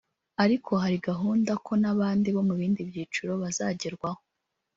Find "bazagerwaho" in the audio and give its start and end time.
3.41-4.21